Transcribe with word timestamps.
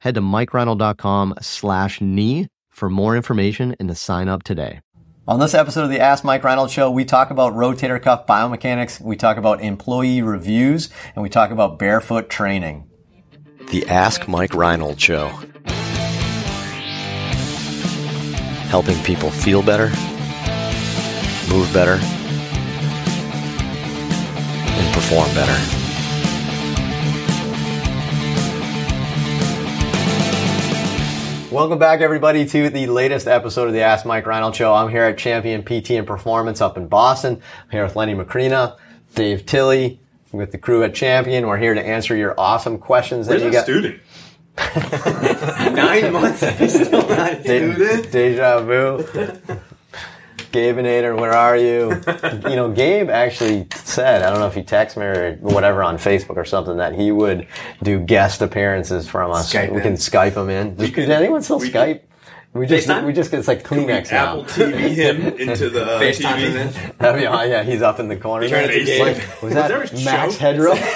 Head 0.00 0.14
to 0.14 0.20
mikereinold.com 0.20 1.34
slash 1.40 2.00
knee 2.00 2.48
for 2.70 2.90
more 2.90 3.16
information 3.16 3.76
and 3.78 3.88
to 3.88 3.94
sign 3.94 4.28
up 4.28 4.42
today. 4.42 4.80
On 5.28 5.38
this 5.38 5.54
episode 5.54 5.84
of 5.84 5.90
the 5.90 6.00
Ask 6.00 6.24
Mike 6.24 6.42
Reinold 6.42 6.70
Show, 6.70 6.90
we 6.90 7.04
talk 7.04 7.30
about 7.30 7.52
rotator 7.52 8.02
cuff 8.02 8.26
biomechanics, 8.26 9.00
we 9.00 9.14
talk 9.14 9.36
about 9.36 9.60
employee 9.60 10.22
reviews, 10.22 10.88
and 11.14 11.22
we 11.22 11.28
talk 11.28 11.50
about 11.50 11.78
barefoot 11.78 12.30
training. 12.30 12.88
The 13.70 13.86
Ask 13.86 14.26
Mike 14.26 14.54
Reinold 14.54 14.98
Show. 15.00 15.28
Helping 18.70 19.00
people 19.04 19.30
feel 19.30 19.62
better, 19.62 19.90
move 21.48 21.70
better, 21.72 21.98
and 24.72 24.94
perform 24.94 25.28
better. 25.34 25.79
Welcome 31.60 31.78
back, 31.78 32.00
everybody, 32.00 32.46
to 32.46 32.70
the 32.70 32.86
latest 32.86 33.26
episode 33.28 33.66
of 33.66 33.74
the 33.74 33.82
Ask 33.82 34.06
Mike 34.06 34.24
Reinold 34.24 34.56
Show. 34.56 34.72
I'm 34.72 34.88
here 34.88 35.02
at 35.02 35.18
Champion 35.18 35.62
PT 35.62 35.90
and 35.90 36.06
Performance 36.06 36.62
up 36.62 36.78
in 36.78 36.88
Boston. 36.88 37.34
I'm 37.64 37.70
here 37.70 37.84
with 37.84 37.96
Lenny 37.96 38.14
Macrina, 38.14 38.78
Dave 39.14 39.44
Tilley, 39.44 40.00
with 40.32 40.52
the 40.52 40.56
crew 40.56 40.82
at 40.84 40.94
Champion. 40.94 41.46
We're 41.46 41.58
here 41.58 41.74
to 41.74 41.86
answer 41.86 42.16
your 42.16 42.34
awesome 42.40 42.78
questions 42.78 43.28
Where's 43.28 43.42
that 43.42 43.46
you 43.48 43.52
that 43.52 44.00
got. 44.56 44.94
student? 44.94 45.76
Nine 45.76 46.14
months 46.14 46.42
and 46.42 46.56
he's 46.60 46.72
still 46.86 47.06
not 47.06 47.34
a 47.34 47.42
De- 47.42 47.74
student. 47.74 48.10
deja 48.10 48.60
vu. 48.62 49.60
Gabeinator, 50.52 51.18
where 51.18 51.32
are 51.32 51.56
you? 51.56 52.00
You 52.50 52.56
know, 52.56 52.70
Gabe 52.70 53.10
actually 53.10 53.66
said, 53.74 54.22
I 54.22 54.30
don't 54.30 54.40
know 54.40 54.46
if 54.46 54.54
he 54.54 54.62
texted 54.62 54.96
me 54.96 55.04
or 55.04 55.36
whatever 55.36 55.82
on 55.82 55.98
Facebook 55.98 56.36
or 56.36 56.44
something, 56.44 56.78
that 56.78 56.94
he 56.94 57.12
would 57.12 57.46
do 57.82 58.00
guest 58.00 58.42
appearances 58.42 59.08
from 59.08 59.30
us. 59.30 59.52
Skype 59.52 59.70
we 59.70 59.76
in. 59.76 59.82
can 59.82 59.92
Skype 59.94 60.36
him 60.36 60.48
in. 60.50 60.74
Does, 60.74 60.90
does 60.90 61.08
anyone 61.08 61.42
still 61.42 61.60
Skype? 61.60 62.00
We 62.52 62.66
just 62.66 62.88
FaceTime? 62.88 63.06
we 63.06 63.12
just 63.12 63.30
get 63.30 63.38
it's 63.38 63.46
like 63.46 63.62
Can 63.62 63.76
we 63.78 63.84
Kleenex 63.84 64.10
now. 64.10 64.40
Apple 64.40 64.44
TV 64.44 64.88
him 64.90 65.20
into 65.38 65.70
the 65.70 65.84
uh, 65.84 66.00
FaceTime 66.00 66.34
TV? 66.34 66.72
him. 66.72 66.92
That'd 66.98 67.20
be- 67.20 67.26
oh, 67.28 67.42
yeah, 67.42 67.62
he's 67.62 67.80
up 67.80 68.00
in 68.00 68.08
the 68.08 68.16
corner. 68.16 68.48
Trying 68.48 68.68
to 68.68 68.76
Like, 69.04 69.16
Gabe. 69.18 69.42
was 69.42 69.54
that 69.54 69.68
there 69.68 69.82
a 69.82 70.04
Max 70.04 70.32
show? 70.34 70.38
Headroom? 70.40 70.76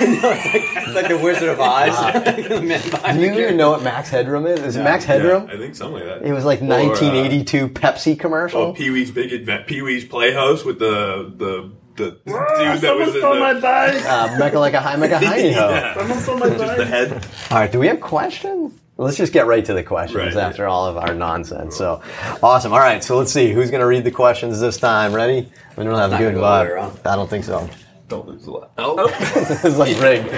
It's 0.86 0.94
like 0.94 1.08
the 1.08 1.18
Wizard 1.18 1.50
of 1.50 1.60
Oz. 1.60 3.14
Do 3.14 3.20
you 3.20 3.32
even 3.40 3.56
know 3.56 3.70
what 3.70 3.82
Max 3.84 4.08
Headroom 4.10 4.46
is? 4.46 4.60
Is 4.60 4.76
it 4.76 4.82
Max 4.82 5.04
Headroom? 5.04 5.46
Yeah, 5.48 5.54
I 5.54 5.58
think 5.58 5.76
something 5.76 5.94
like 6.06 6.20
that. 6.20 6.26
It 6.28 6.32
was 6.32 6.44
like 6.44 6.60
Or, 6.60 6.64
uh, 6.64 6.88
1982 6.88 7.68
Pepsi 7.68 8.18
commercial. 8.18 8.60
Oh, 8.60 8.72
Pee 8.72 8.90
Wee's 8.90 9.10
Big 9.12 9.32
Advent, 9.32 9.66
Pee 9.68 9.80
Wee's 9.82 10.04
Playhouse 10.04 10.64
with 10.64 10.78
the 10.80 11.32
the 11.36 11.72
the 11.96 12.10
dude 12.10 12.34
that 12.34 12.80
Someone 12.80 12.98
was 13.06 13.14
in 13.14 13.20
stole 13.20 13.38
my 13.38 13.52
the, 13.54 13.60
bag. 13.60 14.04
uh, 14.04 14.28
Mecha 14.40 14.54
like 14.54 14.74
a 14.74 14.80
high, 14.80 14.96
Mecha 14.96 15.22
Heiny 15.22 15.52
ho. 15.52 15.70
yeah, 15.70 15.94
Someone 15.94 16.18
stole 16.18 16.38
my 16.38 16.48
just 16.50 16.76
the 16.76 16.84
head. 16.84 17.12
All 17.52 17.58
right, 17.58 17.70
do 17.70 17.78
we 17.78 17.86
have 17.86 18.00
questions? 18.00 18.72
Let's 18.96 19.16
just 19.16 19.32
get 19.32 19.46
right 19.46 19.64
to 19.64 19.74
the 19.74 19.82
questions 19.82 20.36
Right. 20.36 20.44
after 20.44 20.68
all 20.68 20.86
of 20.86 20.96
our 20.96 21.14
nonsense. 21.14 21.76
So, 21.76 22.00
awesome. 22.42 22.72
All 22.72 22.78
right, 22.78 23.02
so 23.02 23.16
let's 23.18 23.32
see 23.32 23.52
who's 23.52 23.70
going 23.70 23.80
to 23.80 23.86
read 23.86 24.04
the 24.04 24.12
questions 24.12 24.60
this 24.60 24.76
time. 24.76 25.12
Ready? 25.12 25.50
We 25.76 25.82
don't 25.84 25.96
have 25.98 26.12
a 26.12 26.18
good 26.18 26.34
gonna 26.34 26.36
go 26.36 26.44
all 26.44 26.58
the 26.58 26.64
way 26.64 26.70
vibe. 26.70 26.74
around. 26.76 27.00
I 27.04 27.16
don't 27.16 27.28
think 27.28 27.44
so. 27.44 27.68
Don't 28.06 28.28
lose 28.28 28.46
a 28.46 28.50
lot. 28.52 28.70
Oh. 28.78 29.08
it's 29.64 29.76
like 29.78 30.00
rigged. 30.00 30.28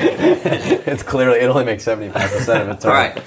it's 0.89 1.03
clearly 1.03 1.41
it 1.41 1.49
only 1.51 1.65
makes 1.65 1.83
seventy 1.85 2.09
five 2.11 2.31
percent 2.31 2.63
of 2.63 2.77
its. 2.77 2.85
All 2.87 2.93
right. 2.93 3.21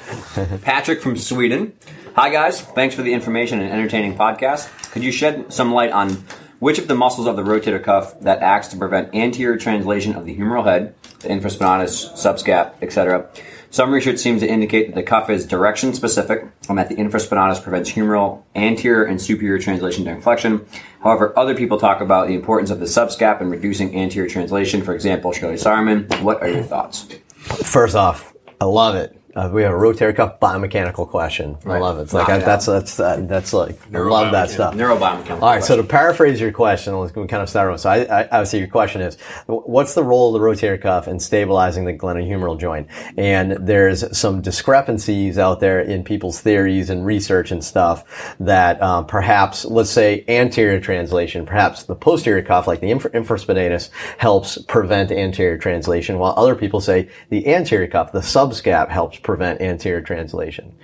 Patrick 0.63 1.01
from 1.01 1.18
Sweden. 1.18 1.73
Hi, 2.16 2.29
guys. 2.31 2.62
Thanks 2.62 2.95
for 2.95 3.03
the 3.03 3.13
information 3.13 3.59
and 3.62 3.72
entertaining 3.72 4.16
podcast. 4.18 4.69
Could 4.91 5.03
you 5.03 5.12
shed 5.12 5.53
some 5.53 5.73
light 5.73 5.91
on 5.91 6.23
which 6.59 6.79
of 6.79 6.88
the 6.88 6.95
muscles 6.95 7.28
of 7.28 7.35
the 7.35 7.44
rotator 7.44 7.84
cuff 7.84 8.19
that 8.22 8.41
acts 8.41 8.69
to 8.69 8.78
prevent 8.78 9.13
anterior 9.13 9.57
translation 9.57 10.16
of 10.16 10.25
the 10.25 10.35
humeral 10.35 10.63
head, 10.66 10.95
the 11.19 11.28
infraspinatus, 11.28 12.13
subscap, 12.13 12.73
etc.? 12.81 13.29
Some 13.72 13.91
research 13.91 14.18
seems 14.18 14.41
to 14.41 14.47
indicate 14.47 14.88
that 14.88 14.96
the 14.96 15.03
cuff 15.03 15.30
is 15.30 15.46
direction 15.46 15.94
specific 15.94 16.46
and 16.68 16.78
that 16.78 16.90
the 16.90 16.96
infraspinatus 16.96 17.62
prevents 17.62 17.91
humeral 17.91 18.44
anterior 18.56 19.03
and 19.03 19.22
superior 19.22 19.59
translation 19.59 20.03
during 20.03 20.22
flexion. 20.22 20.66
However, 21.02 21.38
other 21.38 21.56
people 21.56 21.80
talk 21.80 22.02
about 22.02 22.28
the 22.28 22.34
importance 22.34 22.72
of 22.72 22.80
the 22.80 22.85
subscap 22.85 23.41
in 23.41 23.50
reducing 23.50 23.96
anterior 23.96 24.30
translation. 24.30 24.81
For 24.81 24.96
example, 24.96 25.31
Shirley 25.31 25.56
Sahrmann. 25.56 26.22
What 26.24 26.41
are 26.41 26.50
your 26.50 26.63
thoughts? 26.63 27.07
First 27.38 27.96
off, 27.96 28.34
I 28.59 28.66
love 28.66 28.96
it. 28.96 29.19
Uh, 29.35 29.47
we 29.53 29.62
have 29.62 29.72
a 29.72 29.78
rotator 29.78 30.16
cuff 30.16 30.40
biomechanical 30.40 31.07
question. 31.07 31.56
I 31.63 31.78
love 31.78 32.00
it. 32.00 32.03
It's 32.03 32.13
like 32.13 32.29
I, 32.29 32.40
that's 32.40 32.66
that's 32.66 33.00
uh, 33.00 33.17
that's 33.22 33.53
like 33.53 33.78
I 33.94 34.00
love 34.00 34.31
that 34.31 34.50
stuff. 34.50 34.73
Neurobiomechanical. 34.73 35.41
All 35.41 35.53
right, 35.53 35.63
so 35.63 35.78
to 35.78 35.84
paraphrase 35.84 36.41
your 36.41 36.51
question, 36.51 36.97
let's 36.97 37.16
we 37.16 37.28
kind 37.28 37.44
of 37.44 37.50
start 37.50 37.72
with. 37.72 37.81
So 37.81 37.91
I, 37.91 38.22
I, 38.22 38.23
I 38.31 38.39
would 38.39 38.47
say 38.47 38.57
your 38.57 38.68
question 38.68 39.01
is, 39.01 39.19
what's 39.45 39.94
the 39.94 40.03
role 40.03 40.35
of 40.35 40.41
the 40.41 40.45
rotator 40.45 40.81
cuff 40.81 41.07
in 41.07 41.19
stabilizing 41.19 41.85
the 41.85 41.94
glenohumeral 41.94 42.59
joint? 42.59 42.88
And 43.18 43.51
there's 43.51 44.18
some 44.18 44.41
discrepancies 44.41 45.38
out 45.38 45.59
there 45.59 45.79
in 45.79 46.03
people's 46.03 46.41
theories 46.41 46.89
and 46.89 47.06
research 47.06 47.51
and 47.51 47.63
stuff 47.63 48.35
that 48.39 48.81
um, 48.81 49.06
perhaps, 49.06 49.63
let's 49.63 49.91
say, 49.91 50.25
anterior 50.28 50.79
translation, 50.79 51.45
perhaps 51.45 51.84
the 51.84 51.95
posterior 51.95 52.41
cuff, 52.41 52.66
like 52.66 52.79
the 52.79 52.89
infra- 52.89 53.12
infraspinatus, 53.12 53.91
helps 54.18 54.57
prevent 54.63 55.12
anterior 55.12 55.57
translation, 55.57 56.18
while 56.18 56.34
other 56.35 56.56
people 56.56 56.81
say 56.81 57.09
the 57.29 57.45
anterior 57.53 57.88
cuff, 57.88 58.12
the 58.12 58.19
subscap, 58.19 58.89
helps 58.89 59.19
prevent 59.24 59.62
anterior 59.62 60.02
translation. 60.02 60.75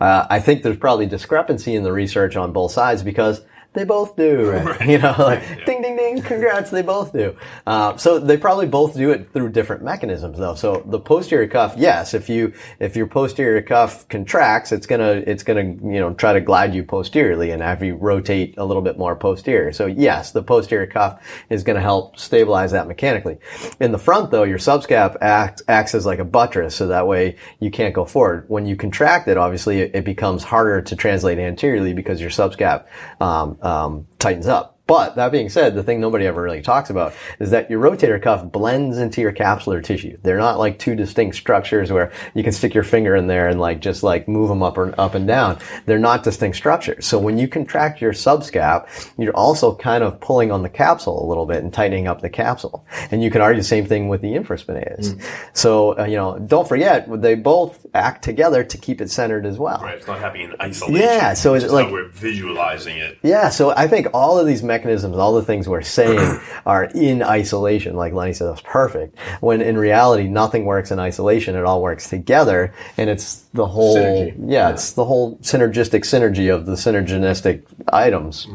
Uh, 0.00 0.26
I 0.28 0.40
think 0.40 0.62
there's 0.62 0.76
probably 0.76 1.06
discrepancy 1.06 1.74
in 1.74 1.82
the 1.82 1.92
research 1.92 2.36
on 2.36 2.52
both 2.52 2.72
sides 2.72 3.02
because 3.02 3.42
they 3.74 3.84
both 3.84 4.16
do, 4.16 4.50
right? 4.50 4.88
You 4.88 4.98
know, 4.98 5.14
like 5.18 5.66
ding, 5.66 5.82
ding, 5.82 5.96
ding, 5.96 6.22
congrats, 6.22 6.70
they 6.70 6.82
both 6.82 7.12
do. 7.12 7.36
Uh, 7.66 7.96
so 7.96 8.18
they 8.18 8.36
probably 8.36 8.66
both 8.66 8.94
do 8.94 9.10
it 9.10 9.32
through 9.32 9.50
different 9.50 9.82
mechanisms, 9.82 10.38
though. 10.38 10.54
So 10.54 10.82
the 10.86 11.00
posterior 11.00 11.48
cuff, 11.48 11.74
yes, 11.76 12.14
if 12.14 12.28
you 12.28 12.52
if 12.78 12.96
your 12.96 13.06
posterior 13.06 13.60
cuff 13.60 14.08
contracts, 14.08 14.72
it's 14.72 14.86
gonna 14.86 15.22
it's 15.26 15.42
gonna 15.42 15.64
you 15.64 16.00
know 16.00 16.14
try 16.14 16.32
to 16.32 16.40
glide 16.40 16.74
you 16.74 16.84
posteriorly 16.84 17.50
and 17.50 17.60
have 17.60 17.82
you 17.82 17.96
rotate 17.96 18.54
a 18.56 18.64
little 18.64 18.82
bit 18.82 18.96
more 18.96 19.16
posterior. 19.16 19.72
So 19.72 19.86
yes, 19.86 20.30
the 20.30 20.42
posterior 20.42 20.86
cuff 20.86 21.20
is 21.50 21.64
gonna 21.64 21.80
help 21.80 22.18
stabilize 22.18 22.72
that 22.72 22.86
mechanically. 22.86 23.38
In 23.80 23.90
the 23.90 23.98
front, 23.98 24.30
though, 24.30 24.44
your 24.44 24.58
subscap 24.58 25.16
acts 25.20 25.62
acts 25.68 25.94
as 25.94 26.06
like 26.06 26.20
a 26.20 26.24
buttress, 26.24 26.76
so 26.76 26.86
that 26.86 27.08
way 27.08 27.36
you 27.58 27.70
can't 27.70 27.94
go 27.94 28.04
forward. 28.04 28.44
When 28.48 28.66
you 28.66 28.76
contract 28.76 29.26
it, 29.26 29.36
obviously, 29.36 29.80
it, 29.80 29.90
it 29.94 30.04
becomes 30.04 30.44
harder 30.44 30.80
to 30.80 30.96
translate 30.96 31.38
anteriorly 31.38 31.92
because 31.92 32.20
your 32.20 32.30
subscap 32.30 32.86
um, 33.20 33.58
um, 33.64 34.06
tightens 34.18 34.46
up. 34.46 34.73
But 34.86 35.16
that 35.16 35.32
being 35.32 35.48
said, 35.48 35.74
the 35.74 35.82
thing 35.82 35.98
nobody 36.00 36.26
ever 36.26 36.42
really 36.42 36.60
talks 36.60 36.90
about 36.90 37.14
is 37.40 37.50
that 37.52 37.70
your 37.70 37.80
rotator 37.80 38.20
cuff 38.20 38.44
blends 38.52 38.98
into 38.98 39.22
your 39.22 39.32
capsular 39.32 39.82
tissue. 39.82 40.18
They're 40.22 40.36
not 40.36 40.58
like 40.58 40.78
two 40.78 40.94
distinct 40.94 41.36
structures 41.36 41.90
where 41.90 42.12
you 42.34 42.42
can 42.42 42.52
stick 42.52 42.74
your 42.74 42.84
finger 42.84 43.16
in 43.16 43.26
there 43.26 43.48
and 43.48 43.58
like 43.58 43.80
just 43.80 44.02
like 44.02 44.28
move 44.28 44.50
them 44.50 44.62
up 44.62 44.76
or 44.76 44.94
up 45.00 45.14
and 45.14 45.26
down. 45.26 45.58
They're 45.86 45.98
not 45.98 46.22
distinct 46.22 46.58
structures. 46.58 47.06
So 47.06 47.18
when 47.18 47.38
you 47.38 47.48
contract 47.48 48.02
your 48.02 48.12
subscap, 48.12 48.88
you're 49.16 49.34
also 49.34 49.74
kind 49.74 50.04
of 50.04 50.20
pulling 50.20 50.52
on 50.52 50.62
the 50.62 50.68
capsule 50.68 51.24
a 51.24 51.26
little 51.26 51.46
bit 51.46 51.62
and 51.62 51.72
tightening 51.72 52.06
up 52.06 52.20
the 52.20 52.28
capsule. 52.28 52.86
And 53.10 53.22
you 53.22 53.30
can 53.30 53.40
argue 53.40 53.62
the 53.62 53.66
same 53.66 53.86
thing 53.86 54.08
with 54.08 54.20
the 54.20 54.32
infraspinatus. 54.34 55.18
So 55.54 55.98
uh, 55.98 56.04
you 56.04 56.16
know, 56.16 56.38
don't 56.38 56.68
forget 56.68 57.06
they 57.22 57.36
both 57.36 57.86
act 57.94 58.22
together 58.22 58.62
to 58.64 58.76
keep 58.76 59.00
it 59.00 59.10
centered 59.10 59.46
as 59.46 59.58
well. 59.58 59.80
Right, 59.82 59.96
it's 59.96 60.06
not 60.06 60.18
happening 60.18 60.50
in 60.50 60.56
isolation. 60.60 61.00
Yeah, 61.00 61.32
so 61.34 61.54
it's 61.54 61.64
just 61.64 61.72
like- 61.74 61.86
how 61.86 61.92
we're 61.92 62.08
visualizing 62.08 62.98
it. 62.98 63.18
Yeah, 63.22 63.48
so 63.48 63.70
I 63.70 63.86
think 63.86 64.08
all 64.12 64.38
of 64.38 64.46
these 64.46 64.62
mechanisms, 64.74 65.16
all 65.16 65.34
the 65.34 65.42
things 65.50 65.68
we're 65.68 65.82
saying 65.82 66.40
are 66.66 66.84
in 66.94 67.22
isolation, 67.22 67.94
like 67.96 68.12
Lenny 68.12 68.32
said, 68.32 68.48
that's 68.48 68.60
perfect. 68.62 69.16
When 69.40 69.60
in 69.62 69.76
reality, 69.78 70.26
nothing 70.28 70.64
works 70.64 70.90
in 70.90 70.98
isolation, 70.98 71.54
it 71.54 71.64
all 71.64 71.80
works 71.82 72.08
together, 72.08 72.72
and 72.98 73.08
it's 73.08 73.26
the 73.54 73.66
whole, 73.66 73.96
Synergy. 73.96 74.34
yeah, 74.56 74.70
it's 74.70 74.92
the 74.92 75.04
whole 75.04 75.36
synergistic 75.38 76.02
synergy 76.04 76.52
of 76.52 76.66
the 76.66 76.72
synergistic 76.74 77.62
items, 77.92 78.48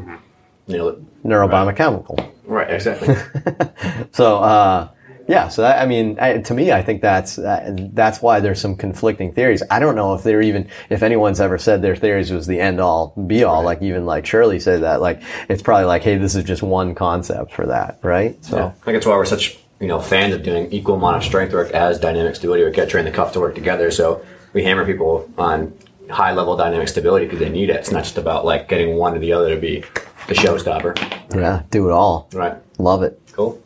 Nailed 0.67 0.93
it. 0.95 1.27
neurobiomechanical. 1.27 2.15
Right, 2.45 2.69
exactly. 2.71 3.15
So, 4.11 4.39
uh, 4.39 4.89
yeah, 5.29 5.47
so 5.47 5.61
that, 5.61 5.79
I 5.79 5.85
mean, 5.85 6.17
I, 6.19 6.39
to 6.39 6.55
me, 6.55 6.71
I 6.71 6.81
think 6.81 7.03
that's 7.03 7.37
uh, 7.37 7.75
that's 7.93 8.19
why 8.19 8.39
there's 8.39 8.59
some 8.59 8.75
conflicting 8.75 9.31
theories. 9.31 9.61
I 9.69 9.77
don't 9.77 9.95
know 9.95 10.15
if 10.15 10.23
they're 10.23 10.41
even 10.41 10.67
if 10.89 11.03
anyone's 11.03 11.39
ever 11.39 11.59
said 11.59 11.83
their 11.83 11.95
theories 11.95 12.31
was 12.31 12.47
the 12.47 12.59
end 12.59 12.81
all 12.81 13.13
be 13.27 13.43
all. 13.43 13.61
Like 13.61 13.79
even 13.83 14.07
like 14.07 14.25
Shirley 14.25 14.59
said 14.59 14.81
that. 14.81 15.01
Like 15.01 15.21
it's 15.47 15.61
probably 15.61 15.85
like, 15.85 16.01
hey, 16.01 16.17
this 16.17 16.33
is 16.33 16.43
just 16.45 16.63
one 16.63 16.95
concept 16.95 17.53
for 17.53 17.67
that, 17.67 17.99
right? 18.01 18.43
So 18.43 18.57
Yeah. 18.57 18.65
I 18.65 18.69
think 18.69 18.95
that's 18.95 19.05
why 19.05 19.15
we're 19.17 19.25
such 19.25 19.59
you 19.79 19.85
know 19.85 19.99
fans 19.99 20.33
of 20.33 20.41
doing 20.41 20.71
equal 20.71 20.95
amount 20.95 21.17
of 21.17 21.23
strength 21.23 21.53
work 21.53 21.69
as 21.73 21.99
dynamics 21.99 22.39
do. 22.39 22.49
We 22.49 22.71
get 22.71 22.89
train 22.89 23.05
the 23.05 23.11
cuff 23.11 23.31
to 23.33 23.39
work 23.39 23.53
together. 23.53 23.91
So 23.91 24.25
we 24.53 24.63
hammer 24.63 24.83
people 24.83 25.29
on 25.37 25.77
high 26.09 26.33
level 26.33 26.57
dynamic 26.57 26.87
stability 26.87 27.27
because 27.27 27.37
they 27.37 27.49
need 27.49 27.69
it. 27.69 27.75
It's 27.75 27.91
not 27.91 28.03
just 28.03 28.17
about 28.17 28.45
like 28.45 28.67
getting 28.67 28.95
one 28.95 29.15
or 29.15 29.19
the 29.19 29.33
other 29.33 29.53
to 29.53 29.61
be 29.61 29.81
the 30.27 30.33
showstopper. 30.33 30.97
Yeah, 31.35 31.61
do 31.69 31.87
it 31.87 31.91
all. 31.91 32.29
Right. 32.33 32.57
Love 32.79 33.03
it. 33.03 33.21
Cool. 33.33 33.61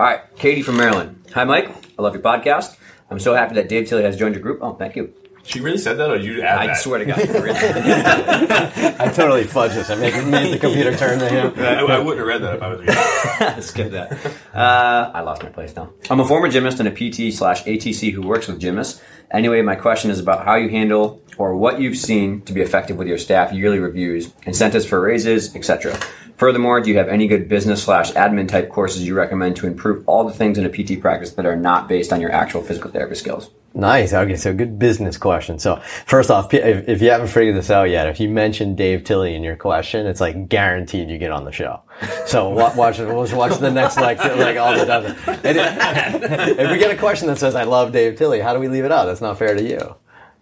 All 0.00 0.06
right, 0.06 0.22
Katie 0.36 0.62
from 0.62 0.78
Maryland. 0.78 1.22
Hi, 1.34 1.44
Mike. 1.44 1.68
I 1.98 2.00
love 2.00 2.14
your 2.14 2.22
podcast. 2.22 2.78
I'm 3.10 3.18
so 3.18 3.34
happy 3.34 3.54
that 3.56 3.68
Dave 3.68 3.86
Tilley 3.86 4.02
has 4.04 4.16
joined 4.16 4.34
your 4.34 4.40
group. 4.40 4.60
Oh, 4.62 4.72
thank 4.72 4.96
you. 4.96 5.12
She 5.42 5.60
really 5.60 5.76
said 5.76 5.98
that, 5.98 6.08
or 6.08 6.16
you 6.16 6.40
add 6.40 6.58
I 6.58 6.66
that? 6.68 6.78
swear 6.78 7.00
to 7.00 7.04
God. 7.04 7.18
I 8.98 9.12
totally 9.12 9.44
fudged 9.44 9.74
this. 9.74 9.90
I 9.90 9.96
make, 9.96 10.14
made 10.24 10.54
the 10.54 10.58
computer 10.58 10.96
turn 10.96 11.18
to 11.18 11.28
him. 11.28 11.52
I, 11.58 11.80
I 11.80 11.98
wouldn't 11.98 12.16
have 12.16 12.26
read 12.26 12.40
that 12.40 12.54
if 12.54 12.62
I 12.62 12.68
was 12.68 13.56
you. 13.56 13.62
Skip 13.62 13.90
that. 13.90 14.12
Uh, 14.54 15.10
I 15.12 15.20
lost 15.20 15.42
my 15.42 15.50
place 15.50 15.76
now. 15.76 15.92
I'm 16.08 16.20
a 16.20 16.26
former 16.26 16.48
gymnast 16.48 16.80
and 16.80 16.88
a 16.88 16.92
PT 16.92 17.34
slash 17.34 17.64
ATC 17.64 18.14
who 18.14 18.22
works 18.22 18.48
with 18.48 18.58
gymnasts. 18.58 19.02
Anyway, 19.30 19.60
my 19.60 19.74
question 19.76 20.10
is 20.10 20.18
about 20.18 20.46
how 20.46 20.54
you 20.54 20.70
handle 20.70 21.22
or 21.36 21.54
what 21.56 21.78
you've 21.78 21.98
seen 21.98 22.40
to 22.42 22.54
be 22.54 22.62
effective 22.62 22.96
with 22.96 23.06
your 23.06 23.18
staff 23.18 23.52
yearly 23.52 23.78
reviews, 23.78 24.32
incentives 24.46 24.86
for 24.86 24.98
raises, 24.98 25.54
etc. 25.54 25.98
Furthermore, 26.40 26.80
do 26.80 26.88
you 26.88 26.96
have 26.96 27.10
any 27.10 27.26
good 27.26 27.50
business 27.50 27.82
slash 27.82 28.12
admin 28.12 28.48
type 28.48 28.70
courses 28.70 29.06
you 29.06 29.14
recommend 29.14 29.56
to 29.56 29.66
improve 29.66 30.02
all 30.08 30.24
the 30.24 30.32
things 30.32 30.56
in 30.56 30.64
a 30.64 30.70
PT 30.70 30.98
practice 30.98 31.32
that 31.32 31.44
are 31.44 31.54
not 31.54 31.86
based 31.86 32.14
on 32.14 32.20
your 32.22 32.32
actual 32.32 32.62
physical 32.62 32.90
therapy 32.90 33.14
skills? 33.14 33.50
Nice. 33.74 34.14
Okay, 34.14 34.36
so 34.36 34.54
good 34.54 34.78
business 34.78 35.18
question. 35.18 35.58
So 35.58 35.82
first 36.06 36.30
off, 36.30 36.54
if, 36.54 36.88
if 36.88 37.02
you 37.02 37.10
haven't 37.10 37.28
figured 37.28 37.56
this 37.56 37.70
out 37.70 37.90
yet, 37.90 38.08
if 38.08 38.20
you 38.20 38.30
mention 38.30 38.74
Dave 38.74 39.04
Tilley 39.04 39.34
in 39.34 39.42
your 39.42 39.54
question, 39.54 40.06
it's 40.06 40.22
like 40.22 40.48
guaranteed 40.48 41.10
you 41.10 41.18
get 41.18 41.30
on 41.30 41.44
the 41.44 41.52
show. 41.52 41.82
So 42.24 42.48
wa- 42.48 42.74
watch 42.74 42.98
watch, 43.00 43.32
watch 43.34 43.58
the 43.58 43.70
next 43.70 43.98
like 43.98 44.16
like 44.18 44.56
all 44.56 44.78
the 44.78 44.86
dozen. 44.86 45.16
If, 45.44 46.58
if 46.58 46.70
we 46.70 46.78
get 46.78 46.90
a 46.90 46.96
question 46.96 47.28
that 47.28 47.36
says 47.36 47.54
I 47.54 47.64
love 47.64 47.92
Dave 47.92 48.16
Tilley, 48.16 48.40
how 48.40 48.54
do 48.54 48.60
we 48.60 48.68
leave 48.68 48.86
it 48.86 48.92
out? 48.92 49.04
That's 49.04 49.20
not 49.20 49.38
fair 49.38 49.54
to 49.54 49.62
you. 49.62 49.94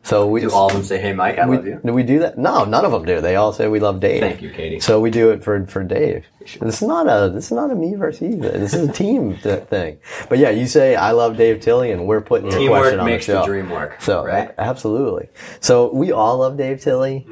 So 0.04 0.26
we 0.28 0.40
Do 0.40 0.50
all 0.52 0.68
of 0.68 0.72
them 0.72 0.82
say, 0.84 0.98
"Hey, 1.00 1.12
Mike, 1.12 1.38
I 1.38 1.46
we, 1.46 1.56
love 1.56 1.66
you"? 1.66 1.80
do 1.84 1.92
we 1.92 2.02
do 2.02 2.20
that? 2.20 2.38
No, 2.38 2.64
none 2.64 2.84
of 2.84 2.92
them 2.92 3.04
do. 3.04 3.20
They 3.20 3.36
all 3.36 3.52
say 3.52 3.68
we 3.68 3.78
love 3.80 4.00
Dave. 4.00 4.20
Thank 4.20 4.40
you, 4.40 4.48
Katie. 4.50 4.80
So 4.80 5.00
we 5.00 5.10
do 5.10 5.30
it 5.32 5.44
for 5.44 5.66
for 5.66 5.82
Dave. 5.84 6.24
This 6.60 6.80
is 6.80 6.88
not 6.88 7.06
a 7.06 7.28
this 7.30 7.46
is 7.46 7.52
not 7.52 7.70
a 7.70 7.74
me 7.74 7.94
versus 7.94 8.22
you. 8.22 8.36
This 8.40 8.72
is 8.72 8.88
a 8.88 8.92
team 8.92 9.36
thing. 9.42 9.98
But 10.30 10.38
yeah, 10.38 10.48
you 10.50 10.66
say 10.66 10.96
I 10.96 11.10
love 11.10 11.36
Dave 11.36 11.60
Tilley, 11.60 11.90
and 11.90 12.06
we're 12.06 12.22
putting 12.22 12.50
your 12.50 12.58
Teamwork 12.60 12.80
question 12.82 13.00
on 13.00 13.06
makes 13.06 13.26
the 13.26 13.32
the 13.34 13.44
dream 13.44 13.68
work, 13.68 14.00
So 14.00 14.24
right? 14.24 14.54
absolutely. 14.56 15.28
So 15.60 15.92
we 15.92 16.10
all 16.12 16.38
love 16.38 16.56
Dave 16.56 16.80
Tilley. 16.80 17.26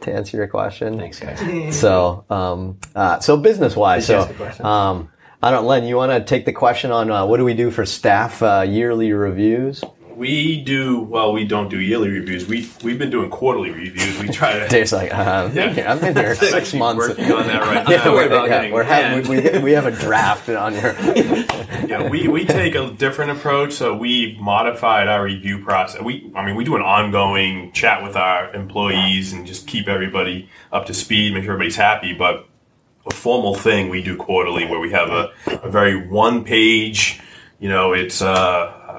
To 0.00 0.12
answer 0.12 0.36
your 0.38 0.48
question. 0.48 0.98
Thanks, 0.98 1.20
guys. 1.20 1.40
So 1.74 2.24
um, 2.30 2.78
uh, 2.94 3.18
so 3.20 3.36
business 3.36 3.76
wise, 3.76 4.06
so 4.06 4.20
ask 4.20 4.30
a 4.30 4.34
question? 4.34 4.64
um, 4.64 5.10
I 5.42 5.50
don't. 5.50 5.66
Len, 5.66 5.84
you 5.84 5.96
want 5.96 6.12
to 6.12 6.20
take 6.24 6.44
the 6.46 6.52
question 6.52 6.92
on 6.92 7.10
uh, 7.10 7.26
what 7.26 7.36
do 7.38 7.44
we 7.44 7.52
do 7.54 7.70
for 7.70 7.84
staff 7.84 8.42
uh, 8.42 8.64
yearly 8.66 9.12
reviews? 9.12 9.82
We 10.16 10.62
do 10.62 11.00
well. 11.00 11.32
We 11.32 11.44
don't 11.44 11.68
do 11.68 11.80
yearly 11.80 12.08
reviews. 12.10 12.46
We 12.46 12.68
we've 12.84 12.98
been 12.98 13.10
doing 13.10 13.30
quarterly 13.30 13.70
reviews. 13.70 14.18
We 14.20 14.28
try 14.28 14.58
to. 14.58 14.68
Dave's 14.70 14.92
like, 14.92 15.12
uh, 15.14 15.44
I've 15.46 15.54
been 15.54 15.74
here- 15.74 15.86
I've 15.88 16.00
been 16.00 16.14
here 16.16 16.34
six 16.34 16.74
months. 16.74 17.08
working 17.08 17.30
on 17.32 17.46
that 17.46 17.62
right 17.62 17.88
Yeah, 17.90 18.04
now. 18.04 18.12
we're, 18.14 18.26
about 18.26 18.44
yeah, 18.48 18.56
getting 18.56 18.72
we're 18.72 18.82
having, 18.82 19.28
we, 19.28 19.40
we, 19.40 19.58
we 19.58 19.72
have 19.72 19.86
a 19.86 19.90
draft 19.90 20.48
on 20.48 20.72
here. 20.74 20.94
Yeah, 21.86 22.08
we, 22.08 22.28
we 22.28 22.44
take 22.44 22.74
a 22.74 22.90
different 22.90 23.32
approach. 23.32 23.72
So 23.72 23.96
we 23.96 24.36
modified 24.40 25.08
our 25.08 25.24
review 25.24 25.62
process. 25.64 26.02
We, 26.02 26.30
I 26.34 26.44
mean, 26.44 26.56
we 26.56 26.64
do 26.64 26.76
an 26.76 26.82
ongoing 26.82 27.72
chat 27.72 28.02
with 28.02 28.16
our 28.16 28.52
employees 28.54 29.32
and 29.32 29.46
just 29.46 29.66
keep 29.66 29.88
everybody 29.88 30.48
up 30.72 30.86
to 30.86 30.94
speed, 30.94 31.34
make 31.34 31.44
sure 31.44 31.52
everybody's 31.54 31.76
happy. 31.76 32.12
But 32.12 32.46
a 33.06 33.12
formal 33.12 33.54
thing 33.54 33.88
we 33.88 34.02
do 34.02 34.16
quarterly 34.16 34.64
where 34.66 34.78
we 34.78 34.92
have 34.92 35.08
a, 35.10 35.32
a 35.46 35.68
very 35.68 36.06
one 36.08 36.44
page, 36.44 37.20
you 37.58 37.68
know, 37.68 37.92
it's 37.92 38.22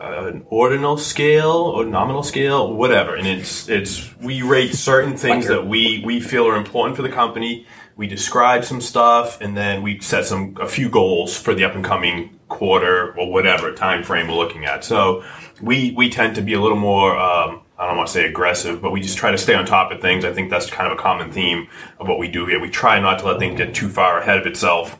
an 0.04 0.46
ordinal 0.50 0.98
scale 0.98 1.52
or 1.52 1.86
nominal 1.86 2.24
scale, 2.24 2.74
whatever. 2.74 3.16
And 3.16 3.28
it's, 3.28 3.70
it's, 3.70 4.16
we 4.18 4.42
rate 4.42 4.74
certain 4.76 5.16
things 5.18 5.48
that 5.48 5.66
we, 5.68 6.02
we 6.06 6.20
feel 6.20 6.48
are 6.48 6.56
important 6.56 6.96
for 6.96 7.02
the 7.02 7.10
company. 7.10 7.66
We 7.96 8.08
describe 8.08 8.66
some 8.66 8.82
stuff 8.82 9.40
and 9.40 9.56
then 9.56 9.82
we 9.82 10.00
set 10.00 10.26
some, 10.26 10.58
a 10.60 10.68
few 10.68 10.90
goals 10.90 11.38
for 11.38 11.54
the 11.54 11.64
up 11.64 11.76
and 11.76 11.86
coming 11.86 12.40
quarter 12.50 13.18
or 13.18 13.32
whatever 13.32 13.74
time 13.74 14.04
frame 14.04 14.28
we're 14.28 14.36
looking 14.36 14.66
at. 14.66 14.84
So 14.84 15.24
we, 15.62 15.92
we 15.92 16.10
tend 16.10 16.36
to 16.36 16.42
be 16.42 16.54
a 16.54 16.62
little 16.62 16.78
more, 16.78 17.18
um, 17.18 17.62
I 17.78 17.88
don't 17.88 17.98
want 17.98 18.08
to 18.08 18.14
say 18.14 18.26
aggressive, 18.26 18.82
but 18.82 18.92
we 18.92 19.02
just 19.02 19.18
try 19.18 19.32
to 19.32 19.38
stay 19.38 19.54
on 19.54 19.66
top 19.66 19.92
of 19.92 20.02
things. 20.02 20.26
I 20.26 20.34
think 20.34 20.50
that's 20.50 20.70
kind 20.70 20.92
of 20.92 20.98
a 20.98 21.02
common 21.02 21.32
theme 21.32 21.68
of 22.00 22.08
what 22.08 22.20
we 22.20 22.28
do 22.30 22.46
here. 22.46 22.60
We 22.60 22.70
try 22.70 23.00
not 23.00 23.20
to 23.20 23.26
let 23.26 23.40
things 23.40 23.58
get 23.58 23.74
too 23.74 23.90
far 23.90 24.20
ahead 24.20 24.38
of 24.38 24.46
itself. 24.46 25.00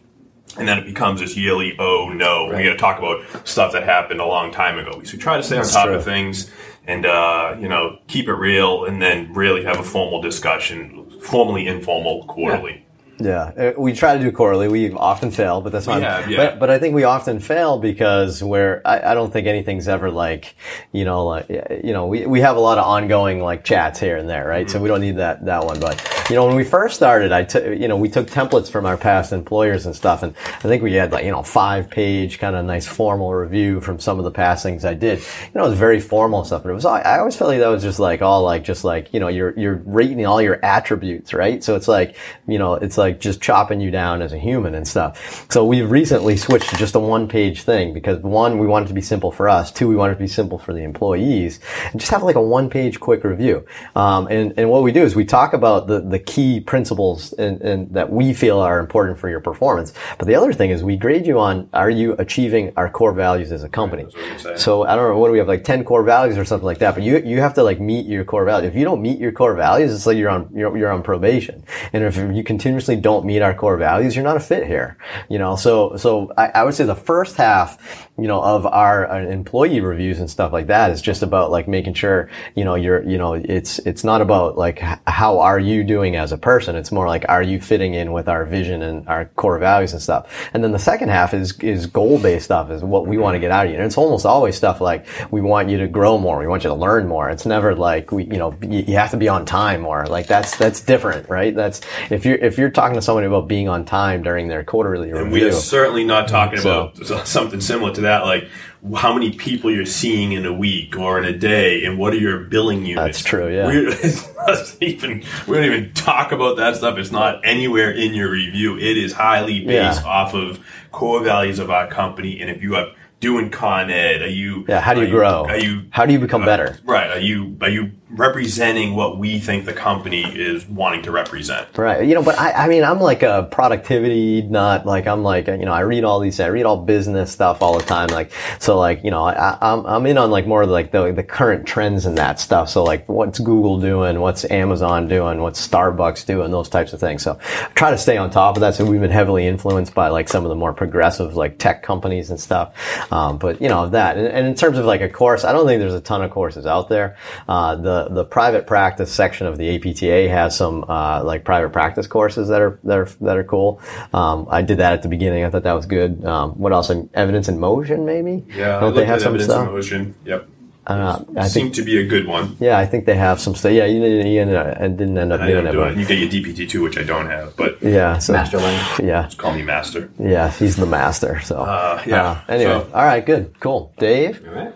And 0.58 0.68
then 0.68 0.78
it 0.78 0.86
becomes 0.86 1.20
this 1.20 1.36
yearly, 1.36 1.76
oh 1.80 2.10
no, 2.14 2.46
we 2.46 2.64
got 2.64 2.74
to 2.74 2.78
talk 2.78 3.00
about 3.00 3.48
stuff 3.48 3.72
that 3.74 3.84
happened 3.84 4.22
a 4.22 4.26
long 4.26 4.52
time 4.52 4.78
ago. 4.78 5.02
So 5.04 5.14
we 5.14 5.20
try 5.20 5.38
to 5.38 5.44
stay 5.44 5.58
on 5.58 5.66
top 5.66 5.86
true. 5.86 5.96
of 5.96 6.04
things 6.04 6.52
and, 6.86 7.06
uh, 7.06 7.56
you 7.60 7.68
know, 7.68 7.98
keep 8.08 8.28
it 8.28 8.34
real 8.34 8.86
and 8.86 9.02
then 9.02 9.34
really 9.34 9.64
have 9.64 9.80
a 9.80 9.84
formal 9.84 10.22
discussion, 10.22 11.10
formally 11.22 11.66
informal 11.66 12.26
quarterly. 12.26 12.86
Yeah, 13.20 13.44
uh, 13.44 13.72
we 13.78 13.94
try 13.94 14.18
to 14.18 14.24
do 14.24 14.32
quarterly. 14.32 14.68
We 14.68 14.92
often 14.92 15.32
fail, 15.32 15.62
but 15.62 15.72
that's 15.72 15.86
fine. 15.86 16.02
have, 16.02 16.30
yeah. 16.30 16.38
But, 16.38 16.60
but 16.60 16.70
I 16.70 16.80
think 16.80 16.94
we 16.96 17.04
often 17.04 17.40
fail 17.40 17.78
because 17.78 18.44
we're, 18.44 18.82
I, 18.84 19.12
I 19.12 19.14
don't 19.14 19.32
think 19.32 19.48
anything's 19.48 19.88
ever 19.88 20.12
like, 20.12 20.56
you 20.92 21.06
know, 21.06 21.26
like, 21.26 21.48
you 21.50 21.94
know, 21.94 22.08
we, 22.08 22.26
we 22.26 22.42
have 22.42 22.58
a 22.58 22.60
lot 22.60 22.80
of 22.80 22.86
ongoing 22.86 23.40
like 23.40 23.64
chats 23.64 24.00
here 24.00 24.18
and 24.18 24.28
there, 24.28 24.48
right? 24.48 24.70
So 24.70 24.80
we 24.82 24.88
don't 24.88 25.02
need 25.02 25.18
that, 25.18 25.46
that 25.46 25.64
one. 25.64 25.80
But, 25.80 26.02
you 26.30 26.36
know, 26.36 26.46
when 26.46 26.56
we 26.56 26.64
first 26.64 26.96
started, 26.96 27.31
I 27.31 27.44
took, 27.44 27.78
you 27.78 27.88
know, 27.88 27.98
we 27.98 28.10
took 28.10 28.28
templates 28.28 28.72
from 28.72 28.86
our 28.86 28.96
past 28.96 29.34
employers 29.34 29.86
and 29.86 29.96
stuff. 29.96 30.24
And 30.24 30.34
I 30.38 30.68
think 30.68 30.81
we 30.81 30.94
had 30.94 31.12
like, 31.12 31.25
you 31.25 31.31
know, 31.31 31.44
five 31.44 31.90
page 31.90 32.40
kind 32.40 32.56
of 32.56 32.66
nice 32.66 32.88
formal 32.88 33.34
review 33.34 33.81
from 33.81 34.00
some 34.00 34.20
of 34.20 34.24
the 34.24 34.31
past 34.31 34.64
things 34.64 34.86
I 34.86 34.94
did. 34.94 35.20
You 35.20 35.25
know, 35.56 35.66
it 35.66 35.70
was 35.70 35.80
very 35.80 36.00
formal 36.00 36.46
stuff, 36.46 36.64
but 36.64 36.70
it 36.70 36.74
was, 36.74 36.86
I 36.86 37.20
always 37.20 37.36
felt 37.36 37.50
like 37.50 37.60
that 37.60 37.68
was 37.68 37.84
just 37.84 38.00
like 38.00 38.22
all 38.22 38.44
like, 38.44 38.64
just 38.64 38.86
like, 38.86 39.14
you 39.14 39.20
know, 39.20 39.28
you're, 39.28 39.58
you're 39.60 39.81
rating 39.86 40.25
all 40.25 40.42
your 40.42 40.64
attributes, 40.64 41.34
right? 41.34 41.62
So 41.62 41.75
it's 41.75 41.90
like, 41.90 42.16
you 42.48 42.58
know, 42.58 42.76
it's 42.76 42.98
like 42.98 43.19
just 43.19 43.42
chopping 43.42 43.81
you 43.81 43.92
down 43.92 44.22
as 44.22 44.31
a 44.31 44.40
human 44.40 44.76
and 44.76 44.88
stuff. 44.88 45.46
So 45.52 45.66
we've 45.66 45.92
recently 45.92 46.38
switched 46.38 46.69
to 46.69 46.78
just 46.78 46.96
a 46.96 47.00
one 47.00 47.28
page 47.28 47.64
thing 47.64 47.94
because 47.94 48.19
one, 48.19 48.60
we 48.60 48.68
want 48.68 48.86
it 48.86 48.88
to 48.88 48.94
be 48.94 49.02
simple 49.02 49.31
for 49.31 49.50
us. 49.50 49.72
Two, 49.72 49.90
we 49.90 49.96
want 49.96 50.12
it 50.12 50.16
to 50.16 50.22
be 50.22 50.28
simple 50.28 50.58
for 50.58 50.74
the 50.74 50.84
employees 50.84 51.60
and 51.92 52.00
just 52.00 52.12
have 52.12 52.24
like 52.24 52.38
a 52.38 52.42
one 52.42 52.69
page 52.69 53.02
quick 53.02 53.26
review. 53.26 53.66
Um, 53.96 54.28
and, 54.28 54.54
and 54.58 54.69
what 54.69 54.84
we 54.84 54.94
do 54.94 55.04
is 55.04 55.16
we 55.16 55.26
talk 55.26 55.54
about 55.54 55.88
the, 55.88 56.12
the 56.13 56.19
key 56.19 56.60
principles 56.60 57.33
and, 57.33 57.60
and 57.62 57.92
that 57.92 58.12
we 58.12 58.36
feel 58.36 58.60
are 58.60 58.80
important 58.80 59.18
for 59.18 59.30
your 59.30 59.39
performance. 59.39 59.94
But 60.19 60.27
the 60.27 60.36
other 60.36 60.54
thing 60.54 60.69
is 60.69 60.83
we 60.83 60.95
grade 60.95 61.25
you 61.25 61.39
on, 61.39 61.68
are 61.74 61.89
you 61.89 62.13
achieving 62.19 62.71
our 62.77 62.88
core 62.88 63.13
values 63.13 63.51
as 63.51 63.63
a 63.63 63.69
company? 63.69 64.04
what. 64.44 64.60
So 64.60 64.83
I 64.83 64.95
don't 64.95 65.10
know, 65.10 65.18
what 65.18 65.30
do 65.30 65.31
we 65.31 65.39
have, 65.39 65.48
like 65.48 65.63
10 65.63 65.83
core 65.83 66.04
values 66.04 66.38
or 66.38 66.45
something 66.45 66.68
like 66.68 66.77
that, 66.77 66.94
but 66.94 67.04
you, 67.04 67.18
you 67.18 67.42
have 67.42 67.56
to 67.56 67.63
like 67.63 67.80
meet 67.80 68.06
your 68.06 68.24
core 68.25 68.45
values. 68.45 68.69
If 68.69 68.75
you 68.75 68.86
don't 68.86 69.01
meet 69.01 69.18
your 69.18 69.31
core 69.31 69.56
values, 69.56 69.92
it's 69.92 70.06
like 70.06 70.18
you're 70.18 70.30
on, 70.30 70.51
you're, 70.54 70.77
you're 70.77 70.92
on 70.92 71.01
probation. 71.01 71.63
And 71.94 72.04
if 72.04 72.16
you 72.16 72.44
continuously 72.44 72.95
don't 72.95 73.26
meet 73.26 73.42
our 73.42 73.56
core 73.56 73.78
values, 73.78 74.16
you're 74.16 74.23
not 74.23 74.38
a 74.38 74.40
fit 74.40 74.68
here, 74.68 74.97
you 75.30 75.40
know? 75.40 75.56
So, 75.56 75.97
so 75.97 76.31
I, 76.38 76.49
I 76.49 76.64
would 76.64 76.76
say 76.76 76.85
the 76.85 76.95
first 76.95 77.38
half, 77.38 78.07
you 78.19 78.28
know, 78.28 78.40
of 78.40 78.68
our 78.68 79.09
uh, 79.09 79.26
employee 79.26 79.81
reviews 79.81 80.19
and 80.19 80.30
stuff 80.30 80.54
like 80.54 80.68
that 80.68 80.92
is 80.92 81.02
just 81.02 81.23
about 81.23 81.49
like 81.49 81.68
making 81.68 81.95
sure, 81.95 82.30
you 82.54 82.66
know, 82.66 82.76
you're, 82.76 83.02
you 83.02 83.18
know, 83.18 83.33
it's, 83.33 83.80
it's 83.80 84.04
not 84.04 84.21
about 84.21 84.59
like 84.59 84.78
how 85.07 85.40
are 85.40 85.57
you 85.57 85.83
doing 85.83 86.03
as 86.16 86.31
a 86.31 86.38
person? 86.38 86.76
It's 86.76 86.92
more 86.92 87.07
like, 87.07 87.26
are 87.30 87.42
you 87.42 87.60
fitting 87.60 87.94
in 87.94 88.12
with 88.12 88.28
our 88.28 88.45
vision 88.45 88.81
and 88.81 89.07
our 89.07 89.26
core 89.26 89.57
values 89.57 89.94
and 89.94 90.02
stuff? 90.02 90.50
And 90.54 90.64
then 90.64 90.72
the 90.72 90.80
second 90.80 91.10
half 91.10 91.33
is, 91.33 91.57
is 91.60 91.86
goal 91.86 92.19
based 92.19 92.45
stuff 92.45 92.69
is 92.69 92.83
what 92.83 93.07
we 93.07 93.18
want 93.18 93.36
to 93.36 93.40
get 93.40 93.52
out 93.52 93.66
of 93.66 93.72
you. 93.72 93.78
And 93.78 93.86
it's 93.86 93.98
almost 93.98 94.26
always 94.26 94.56
stuff 94.56 94.81
like 94.81 95.06
we 95.31 95.42
want 95.42 95.69
you 95.69 95.78
to 95.80 95.88
grow 95.88 96.18
more. 96.18 96.40
We 96.40 96.48
want 96.48 96.64
you 96.64 96.69
to 96.69 96.76
learn 96.76 97.07
more. 97.07 97.30
It's 97.30 97.45
never 97.45 97.76
like 97.76 98.12
we, 98.12 98.26
you 98.26 98.38
know, 98.38 98.56
you, 98.62 98.95
have 98.95 99.12
to 99.12 99.18
be 99.18 99.30
on 99.30 99.45
time 99.45 99.81
more. 99.81 100.06
Like 100.06 100.28
that's, 100.28 100.57
that's 100.57 100.81
different, 100.81 101.30
right? 101.30 101.56
That's, 101.56 101.81
if 102.10 102.26
you're, 102.26 102.38
if 102.38 102.57
you're 102.57 102.69
talking 102.69 102.95
to 102.95 103.02
somebody 103.02 103.28
about 103.28 103.48
being 103.48 103.69
on 103.69 103.86
time 103.86 104.22
during 104.24 104.48
their 104.48 104.64
quarterly 104.64 105.12
And 105.12 105.31
we 105.31 105.44
are 105.44 105.52
certainly 105.52 106.04
not 106.04 106.28
talking 106.28 106.60
So- 106.60 106.92
about 106.95 107.28
something 107.28 107.62
similar 107.62 107.94
to 107.95 108.02
that, 108.02 108.24
like 108.24 108.50
how 108.97 109.13
many 109.13 109.31
people 109.31 109.71
you're 109.71 109.85
seeing 109.85 110.33
in 110.33 110.45
a 110.45 110.52
week 110.54 110.97
or 110.97 111.18
in 111.18 111.23
a 111.25 111.37
day, 111.37 111.85
and 111.85 111.97
what 111.97 112.13
are 112.13 112.18
your 112.18 112.40
billing 112.42 112.85
units. 112.85 113.19
That's 113.19 113.23
true, 113.23 113.47
yeah. 113.47 113.68
Not 114.47 114.75
even 114.81 115.23
we 115.47 115.56
don't 115.56 115.63
even 115.66 115.94
talk 115.94 116.31
about 116.33 116.57
that 116.57 116.75
stuff. 116.75 116.97
It's 116.97 117.11
not 117.11 117.40
anywhere 117.45 117.92
in 117.92 118.13
your 118.13 118.30
review. 118.30 118.78
It 118.78 118.97
is 118.97 119.13
highly 119.13 119.61
based 119.66 120.02
Yeah. 120.02 120.07
off 120.09 120.33
of 120.33 120.59
core 120.92 121.23
values 121.23 121.59
of 121.59 121.69
our 121.71 121.87
company, 121.87 122.42
and 122.42 122.49
if 122.49 122.61
you 122.61 122.75
are 122.75 122.87
doing 123.23 123.49
Con 123.49 123.89
Ed, 123.89 124.21
are 124.21 124.27
you? 124.27 124.65
Yeah, 124.68 124.81
how 124.81 124.94
do 124.94 125.01
you 125.01 125.09
grow? 125.09 125.45
Are 125.45 125.57
you? 125.57 125.85
How 125.92 126.06
do 126.06 126.11
you 126.11 126.19
become 126.19 126.44
uh, 126.44 126.45
better? 126.45 126.77
Right. 126.83 127.09
Are 127.09 127.19
you? 127.19 127.57
Are 127.61 127.69
you 127.69 127.92
representing 128.09 128.95
what 128.95 129.18
we 129.18 129.39
think 129.39 129.65
the 129.65 129.73
company 129.73 130.23
is 130.23 130.68
wanting 130.68 131.01
to 131.03 131.11
represent? 131.11 131.68
Right. 131.75 132.06
You 132.06 132.13
know, 132.13 132.21
but 132.21 132.37
I, 132.37 132.51
I 132.51 132.68
mean, 132.68 132.83
I'm 132.83 132.99
like 132.99 133.23
a 133.23 133.47
productivity 133.49 134.44
nut. 134.44 134.85
Like, 134.85 135.07
I'm 135.07 135.23
like, 135.23 135.47
you 135.47 135.65
know, 135.65 135.71
I 135.71 135.80
read 135.80 136.03
all 136.03 136.19
these, 136.19 136.39
I 136.39 136.47
read 136.47 136.65
all 136.65 136.77
business 136.77 137.31
stuff 137.31 137.61
all 137.61 137.77
the 137.77 137.83
time. 137.83 138.09
Like, 138.09 138.31
so 138.59 138.77
like, 138.77 139.03
you 139.03 139.09
know, 139.09 139.23
I, 139.23 139.57
I'm, 139.61 139.85
I'm 139.85 140.06
in 140.06 140.18
on 140.18 140.30
like 140.30 140.45
more 140.45 140.61
of 140.61 140.69
like 140.69 140.92
the, 140.92 141.11
the 141.11 141.23
current 141.23 141.65
trends 141.65 142.06
and 142.06 142.18
that 142.18 142.39
stuff. 142.39 142.69
So 142.69 142.83
like, 142.83 143.09
what's 143.09 143.39
Google 143.39 143.80
doing? 143.80 144.19
What's 144.19 144.45
Amazon 144.51 145.07
doing? 145.07 145.42
What's 145.42 145.65
Starbucks 145.65 146.25
doing? 146.27 146.51
Those 146.51 146.69
types 146.69 146.94
of 146.94 146.99
things. 146.99 147.23
So 147.23 147.39
I 147.42 147.71
try 147.73 147.89
to 147.89 147.97
stay 147.97 148.18
on 148.18 148.30
top 148.30 148.57
of 148.57 148.61
that. 148.61 148.75
So 148.75 148.85
we've 148.85 149.01
been 149.01 149.09
heavily 149.09 149.47
influenced 149.47 149.95
by 149.95 150.09
like 150.09 150.30
some 150.30 150.45
of 150.45 150.49
the 150.49 150.56
more 150.56 150.73
progressive 150.73 151.35
like 151.35 151.57
tech 151.57 151.81
companies 151.81 152.30
and 152.30 152.39
stuff. 152.39 152.75
Um, 153.14 153.38
but 153.38 153.62
you 153.62 153.70
know 153.70 153.90
that, 153.90 154.18
and, 154.18 154.28
and 154.28 154.48
in 154.48 154.56
terms 154.56 154.80
of 154.80 154.86
like 154.86 155.02
a 155.02 155.08
course, 155.08 155.44
I 155.44 155.52
don't 155.52 155.68
think 155.68 155.80
there's 155.80 155.94
a 155.94 156.02
ton 156.02 156.24
of 156.24 156.32
courses 156.32 156.66
out 156.66 156.90
there. 156.90 157.16
Uh, 157.48 157.76
the 157.76 158.08
the 158.10 158.26
private 158.26 158.66
practice 158.66 159.14
section 159.14 159.46
of 159.46 159.60
the 159.60 159.76
APTA 159.76 160.30
has 160.30 160.58
some 160.58 160.84
uh, 160.90 161.24
like 161.24 161.46
private 161.46 161.72
practice 161.72 162.08
courses 162.08 162.48
that 162.48 162.60
are 162.60 162.80
that 162.84 162.98
are 162.98 163.06
that 163.22 163.38
are 163.38 163.44
cool. 163.44 163.80
Um, 164.14 164.48
I 164.50 164.64
did 164.64 164.80
that 164.80 164.94
at 164.94 165.04
the 165.04 165.10
beginning. 165.10 165.44
I 165.44 165.52
thought 165.52 165.62
that 165.62 165.74
was 165.74 165.86
good. 165.86 166.26
Um, 166.26 166.54
what 166.54 166.74
else? 166.74 166.90
Evidence 167.14 167.48
in 167.50 167.60
motion, 167.60 168.04
maybe. 168.04 168.46
Yeah, 168.50 168.78
I 168.78 168.80
don't 168.80 168.96
they 168.96 169.06
have 169.06 169.22
some 169.22 169.36
evidence 169.36 169.52
stuff? 169.52 169.68
in 169.68 169.74
motion. 169.76 170.16
Yep, 170.26 170.50
Uh, 170.85 171.23
I 171.37 171.44
think. 171.44 171.47
seemed 171.54 171.75
to 171.75 171.81
be 171.83 171.97
a 171.97 172.06
good 172.06 172.28
one. 172.28 172.57
Yeah, 172.59 172.78
I 172.78 172.85
think 172.85 173.06
they 173.06 173.16
have 173.16 173.40
some 173.40 173.56
stuff. 173.56 173.71
Yeah, 173.71 173.85
you, 173.85 174.02
didn't- 174.02 174.28
you 174.28 174.42
ended 174.42 174.56
up, 174.57 174.78
and 174.80 174.97
didn't 174.97 175.18
end 175.18 175.31
up 175.31 175.40
I 175.42 175.47
doing 175.47 175.66
it, 175.66 175.71
do 175.71 175.81
it. 175.83 175.94
but 175.95 175.97
You 175.97 176.06
get 176.06 176.19
your 176.19 176.30
DPT 176.30 176.68
two, 176.69 176.81
which 176.81 176.97
I 176.97 177.04
don't 177.04 177.28
have, 177.30 177.56
but 177.56 177.81
yeah, 177.81 178.18
so 178.18 178.33
Master 178.33 178.57
Lane. 178.57 178.81
yeah, 179.04 179.30
call 179.37 179.54
me 179.54 179.61
master. 179.63 180.09
yeah, 180.19 180.52
he's 180.52 180.75
the 180.75 180.85
master. 180.85 181.40
So 181.42 181.56
Uh, 181.57 182.02
yeah, 182.06 182.23
Uh, 182.31 182.40
anyway, 182.49 182.71
so- 182.71 182.87
all 182.94 183.06
right, 183.06 183.25
good, 183.25 183.57
cool. 183.61 183.94
Dave, 183.97 184.42
All 184.47 184.54
right. 184.56 184.73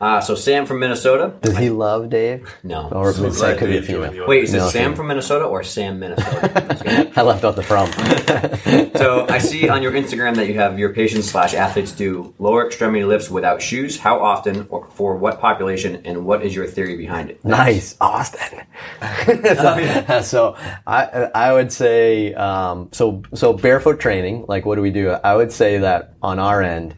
Uh, 0.00 0.20
so 0.20 0.36
Sam 0.36 0.64
from 0.64 0.78
Minnesota. 0.78 1.34
does 1.40 1.56
he 1.56 1.70
love 1.70 2.08
Dave? 2.08 2.54
No. 2.62 2.88
Or 2.92 3.12
So 3.12 3.28
that 3.30 3.58
could 3.58 3.68
be 3.68 3.78
a 3.78 3.82
female. 3.82 4.28
Wait, 4.28 4.44
is 4.44 4.54
it 4.54 4.58
No, 4.58 4.68
Sam 4.68 4.90
Sam. 4.90 4.94
from 4.94 5.08
Minnesota 5.08 5.44
or 5.44 5.64
Sam 5.64 5.98
Minnesota? 5.98 7.10
I 7.16 7.22
left 7.22 7.42
out 7.44 7.56
the 7.56 7.64
from. 7.64 7.90
so 8.96 9.26
I 9.28 9.38
see 9.38 9.68
on 9.68 9.82
your 9.82 9.90
Instagram 9.90 10.36
that 10.36 10.46
you 10.46 10.54
have 10.54 10.78
your 10.78 10.92
patients 10.92 11.28
slash 11.28 11.52
athletes 11.52 11.90
do 11.90 12.32
lower 12.38 12.64
extremity 12.64 13.04
lifts 13.04 13.28
without 13.28 13.60
shoes. 13.60 13.98
How 13.98 14.20
often 14.20 14.66
or 14.70 14.86
for 14.90 15.16
what 15.16 15.40
population, 15.40 16.02
and 16.04 16.24
what 16.24 16.44
is 16.44 16.54
your 16.54 16.68
theory 16.68 16.96
behind 16.96 17.30
it? 17.30 17.44
Nice, 17.44 17.96
Austin. 18.00 18.60
so, 19.26 20.20
so 20.22 20.56
I 20.86 21.28
I 21.34 21.52
would 21.52 21.72
say 21.72 22.34
um, 22.34 22.88
so 22.92 23.22
so 23.34 23.52
barefoot 23.52 23.98
training. 23.98 24.44
Like, 24.46 24.64
what 24.64 24.76
do 24.76 24.82
we 24.82 24.90
do? 24.90 25.10
I 25.10 25.34
would 25.34 25.50
say 25.50 25.78
that 25.78 26.14
on 26.22 26.38
our 26.38 26.62
end, 26.62 26.94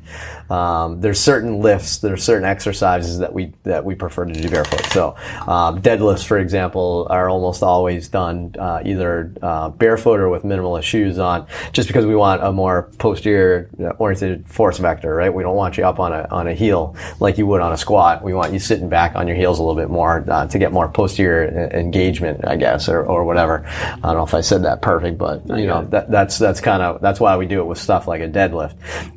um, 0.50 1.00
there's 1.00 1.20
certain 1.20 1.60
lifts, 1.60 1.98
there's 1.98 2.22
certain 2.22 2.44
exercises 2.44 3.18
that 3.18 3.32
we 3.32 3.52
that 3.62 3.84
we 3.84 3.94
prefer 3.94 4.24
to 4.24 4.32
do 4.32 4.48
barefoot. 4.48 4.84
So 4.86 5.16
um, 5.46 5.80
deadlifts, 5.80 6.24
for 6.24 6.38
example, 6.38 7.06
are 7.10 7.28
almost 7.28 7.62
always 7.62 8.08
done 8.08 8.54
uh, 8.58 8.82
either 8.84 9.32
uh, 9.42 9.70
barefoot 9.70 10.20
or 10.20 10.28
with 10.28 10.42
minimalist 10.42 10.82
shoes 10.82 11.18
on, 11.18 11.46
just 11.72 11.88
because 11.88 12.04
we 12.04 12.16
want 12.16 12.42
a 12.42 12.52
more 12.52 12.90
posterior 12.98 13.70
oriented 13.98 14.46
force 14.48 14.78
vector, 14.78 15.14
right? 15.14 15.32
We 15.32 15.42
don't 15.42 15.56
want 15.56 15.76
you 15.78 15.84
up 15.84 16.00
on 16.00 16.12
a 16.12 16.26
on 16.30 16.48
a 16.48 16.54
heel 16.54 16.96
like 17.20 17.38
you 17.38 17.46
would 17.46 17.60
on 17.60 17.72
a 17.72 17.76
squat. 17.76 18.22
We 18.22 18.34
want 18.34 18.52
you 18.52 18.58
sitting 18.58 18.88
back 18.88 19.14
on 19.14 19.28
your 19.28 19.36
heels 19.36 19.58
a 19.58 19.62
little 19.62 19.80
bit 19.80 19.90
more 19.90 20.24
uh, 20.28 20.46
to 20.48 20.58
get 20.58 20.72
more 20.72 20.88
posterior 20.88 21.70
e- 21.72 21.78
engagement, 21.78 22.46
I 22.46 22.56
guess, 22.56 22.88
or, 22.88 23.04
or 23.04 23.24
whatever. 23.24 23.64
I 23.66 23.98
don't 24.02 24.16
know 24.16 24.24
if 24.24 24.34
I 24.34 24.40
said 24.40 24.64
that 24.64 24.82
perfect, 24.82 25.18
but 25.18 25.46
you 25.48 25.66
know 25.66 25.84
that, 25.86 26.10
that's 26.10 26.38
that's 26.38 26.60
kind 26.60 26.82
of 26.82 27.00
that's 27.00 27.20
why 27.20 27.36
we 27.36 27.46
do 27.46 27.60
it 27.60 27.64
with 27.64 27.78
stuff 27.78 28.08
like 28.08 28.20
a 28.20 28.28
deadlift. 28.28 28.74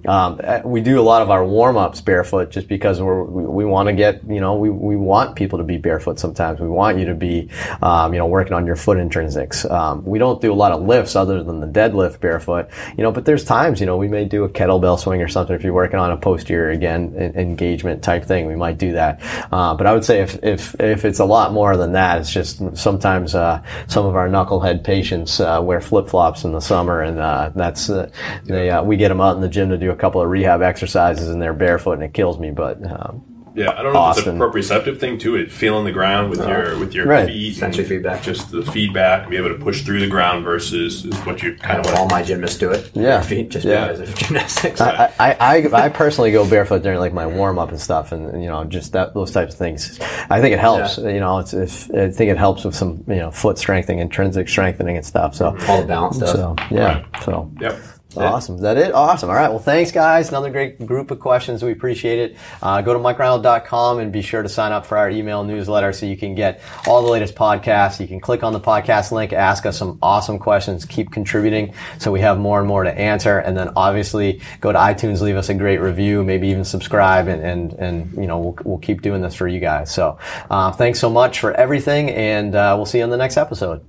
Um, 0.08 0.40
uh, 0.44 0.62
we 0.64 0.82
do 0.82 1.00
a 1.00 1.02
lot 1.02 1.23
of 1.24 1.32
our 1.32 1.46
warm 1.46 1.78
ups 1.78 2.02
barefoot 2.02 2.52
just 2.52 2.68
because 2.68 3.02
we're, 3.02 3.24
we, 3.24 3.44
we 3.44 3.66
want 3.66 3.88
to 3.88 3.94
get 3.94 4.22
you 4.28 4.40
know 4.40 4.56
we, 4.56 4.70
we 4.70 4.96
want 4.96 5.36
people 5.36 5.58
to 5.58 5.64
be 5.64 5.78
barefoot 5.78 6.20
sometimes. 6.20 6.60
We 6.60 6.68
want 6.68 7.00
you 7.00 7.06
to 7.06 7.16
be 7.16 7.50
um, 7.82 8.14
you 8.14 8.20
know 8.20 8.28
working 8.28 8.54
on 8.54 8.68
your 8.68 8.76
foot 8.76 8.98
intrinsics. 8.98 9.70
Um, 9.70 10.06
we 10.06 10.20
don't 10.20 10.42
do 10.42 10.52
a 10.52 10.56
lot 10.56 10.72
of 10.72 10.84
lifts 10.84 11.16
other 11.16 11.44
than 11.44 11.60
the 11.60 11.68
deadlift 11.68 12.20
barefoot, 12.20 12.70
you 12.98 13.04
know. 13.04 13.12
But 13.12 13.26
there's 13.26 13.44
times 13.44 13.80
you 13.80 13.86
know 13.86 13.98
we 13.98 14.08
may 14.08 14.26
do 14.26 14.44
a 14.44 14.50
kettlebell 14.50 15.00
swing 15.00 15.22
or 15.22 15.28
something 15.28 15.56
if 15.56 15.64
you're 15.64 15.74
working 15.74 16.00
on 16.00 16.12
a 16.12 16.18
posterior 16.18 16.70
again 16.70 17.14
en- 17.18 17.36
engagement 17.36 18.04
type 18.04 18.26
thing. 18.26 18.46
We 18.48 18.56
might 18.56 18.78
do 18.78 18.92
that. 18.94 19.22
Uh, 19.52 19.74
but 19.74 19.88
I 19.88 19.94
would 19.94 20.06
say 20.06 20.22
if 20.22 20.44
if 20.44 20.76
if 20.80 21.06
it's 21.06 21.20
a 21.20 21.26
lot 21.26 21.54
more 21.54 21.78
than 21.78 21.94
that, 21.94 22.20
it's 22.20 22.32
just 22.32 22.62
sometimes 22.78 23.36
uh, 23.36 23.64
some 23.88 24.06
of 24.06 24.16
our 24.16 24.28
knucklehead 24.28 24.84
patients 24.84 25.40
uh, 25.40 25.62
wear 25.64 25.80
flip 25.80 26.10
flops 26.10 26.44
in 26.44 26.52
the 26.52 26.60
summer, 26.60 27.02
and 27.02 27.20
uh, 27.20 27.52
that's 27.56 27.90
uh, 27.90 28.10
they 28.44 28.70
uh, 28.70 28.84
we 28.84 28.98
get 28.98 29.10
them 29.10 29.22
out 29.22 29.36
in 29.36 29.42
the 29.42 29.50
gym 29.50 29.70
to 29.70 29.78
do 29.78 29.92
a 29.92 29.96
couple 29.96 30.22
of 30.22 30.30
rehab 30.30 30.62
exercises, 30.62 31.13
and 31.22 31.42
they're 31.42 31.54
barefoot, 31.54 31.94
and 31.94 32.04
it 32.04 32.14
kills 32.14 32.40
me. 32.40 32.52
But 32.52 32.80
um, 32.90 33.24
Yeah, 33.56 33.70
I 33.78 33.84
don't 33.84 33.94
know 33.94 34.10
if 34.10 34.18
it's 34.18 34.26
a 34.26 34.32
Austin. 34.32 34.40
proprioceptive 34.40 35.00
thing 35.00 35.20
too. 35.20 35.36
It 35.36 35.52
feeling 35.52 35.86
the 35.86 35.92
ground 35.92 36.32
with 36.32 36.40
your 36.48 36.80
with 36.80 36.96
your 36.96 37.06
Right. 37.06 37.28
feet, 37.28 37.56
Sensory 37.56 37.86
feedback. 37.86 38.24
just 38.24 38.50
the 38.52 38.64
feedback, 38.64 39.30
be 39.30 39.38
able 39.38 39.50
to 39.50 39.56
push 39.64 39.84
through 39.84 40.00
the 40.00 40.08
ground 40.08 40.44
versus 40.44 41.06
is 41.06 41.14
what 41.26 41.44
you 41.44 41.56
kind 41.56 41.86
of 41.86 41.94
All 41.94 42.08
my 42.08 42.24
gymnasts 42.24 42.58
do 42.58 42.72
it. 42.72 42.90
Yeah. 42.96 43.22
Feet 43.22 43.50
just 43.50 43.64
Yeah. 43.66 43.92
because 43.92 44.10
of 44.10 44.16
gymnastics. 44.16 44.82
I, 44.82 45.14
I, 45.20 45.34
I, 45.40 45.84
I 45.86 45.90
personally 45.90 46.32
go 46.32 46.50
barefoot 46.50 46.82
during 46.82 46.98
like 46.98 47.14
my 47.14 47.28
warm 47.28 47.60
up 47.60 47.70
and 47.70 47.80
stuff, 47.80 48.12
and 48.12 48.42
you 48.42 48.50
know, 48.50 48.64
just 48.64 48.94
that 48.94 49.14
those 49.14 49.30
types 49.32 49.54
of 49.54 49.60
things. 49.60 50.00
I 50.32 50.42
think 50.42 50.54
it 50.54 50.60
helps. 50.60 50.98
You 50.98 51.20
know, 51.20 51.38
it's, 51.38 51.54
it's 51.54 51.92
I 51.92 52.10
think 52.10 52.32
it 52.32 52.38
helps 52.38 52.64
with 52.66 52.74
some 52.76 53.04
you 53.08 53.18
know 53.18 53.30
foot 53.30 53.60
strengthening, 53.60 54.00
intrinsic 54.00 54.50
strengthening 54.50 54.98
and 54.98 55.06
stuff. 55.06 55.36
So, 55.36 55.56
All 55.68 55.82
the 55.82 55.88
balance 55.88 56.16
stuff. 56.18 56.30
so 56.30 56.56
yeah, 56.72 57.06
so 57.24 57.52
Yep. 57.62 57.80
Awesome. 58.22 58.56
Is 58.56 58.62
that 58.62 58.78
it? 58.78 58.94
Awesome. 58.94 59.30
All 59.30 59.36
right. 59.36 59.50
Well, 59.50 59.60
thanks, 59.60 59.92
guys. 59.92 60.30
Another 60.30 60.50
great 60.50 60.86
group 60.86 61.12
of 61.12 61.20
questions. 61.20 61.64
We 61.64 61.72
appreciate 61.72 62.20
it. 62.20 62.38
Uh, 62.62 62.82
go 62.82 62.94
to 62.94 63.00
mikereinold.com 63.00 64.00
and 64.00 64.12
be 64.12 64.22
sure 64.22 64.44
to 64.44 64.50
sign 64.50 64.72
up 64.72 64.86
for 64.86 64.98
our 64.98 65.10
email 65.10 65.44
newsletter 65.44 65.94
so 65.94 66.06
you 66.06 66.18
can 66.18 66.36
get 66.36 66.62
all 66.88 67.02
the 67.02 67.10
latest 67.10 67.36
podcasts. 67.36 68.00
You 68.00 68.08
can 68.08 68.20
click 68.20 68.44
on 68.44 68.54
the 68.54 68.60
podcast 68.60 69.12
link, 69.12 69.34
ask 69.34 69.66
us 69.66 69.78
some 69.78 69.98
awesome 70.02 70.40
questions, 70.40 70.86
keep 70.86 71.12
contributing 71.12 71.74
so 72.00 72.12
we 72.12 72.22
have 72.22 72.38
more 72.40 72.60
and 72.60 72.68
more 72.68 72.84
to 72.84 72.92
answer. 72.92 73.40
And 73.40 73.58
then 73.58 73.72
obviously 73.76 74.42
go 74.62 74.72
to 74.72 74.78
iTunes, 74.78 75.22
leave 75.22 75.36
us 75.36 75.50
a 75.50 75.54
great 75.54 75.80
review, 75.80 76.24
maybe 76.24 76.50
even 76.50 76.66
subscribe 76.66 77.28
and, 77.28 77.42
and, 77.42 77.74
and 77.74 78.14
you 78.16 78.28
know, 78.28 78.40
we'll, 78.40 78.58
we'll 78.64 78.80
keep 78.80 79.02
doing 79.02 79.22
this 79.22 79.36
for 79.36 79.48
you 79.48 79.60
guys. 79.60 79.94
So, 79.94 80.18
uh, 80.50 80.72
thanks 80.72 81.00
so 81.00 81.10
much 81.10 81.40
for 81.40 81.54
everything 81.54 82.10
and, 82.12 82.56
uh, 82.56 82.74
we'll 82.78 82.86
see 82.86 83.00
you 83.00 83.04
on 83.04 83.10
the 83.10 83.18
next 83.18 83.38
episode. 83.38 83.84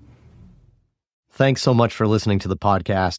Thanks 1.30 1.62
so 1.62 1.74
much 1.74 1.92
for 1.92 2.06
listening 2.06 2.38
to 2.40 2.48
the 2.48 2.56
podcast. 2.56 3.18